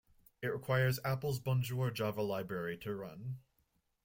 It 0.41 0.47
requires 0.47 0.97
Apple's 1.05 1.39
Bonjour 1.39 1.91
Java 1.91 2.23
library 2.23 2.75
to 2.79 2.95
run. 2.95 3.37